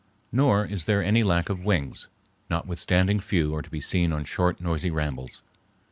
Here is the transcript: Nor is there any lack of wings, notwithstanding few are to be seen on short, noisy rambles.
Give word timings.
Nor 0.31 0.65
is 0.65 0.85
there 0.85 1.03
any 1.03 1.21
lack 1.21 1.47
of 1.47 1.63
wings, 1.63 2.09
notwithstanding 2.49 3.19
few 3.19 3.53
are 3.53 3.61
to 3.61 3.69
be 3.69 3.79
seen 3.79 4.11
on 4.11 4.25
short, 4.25 4.59
noisy 4.59 4.89
rambles. 4.89 5.43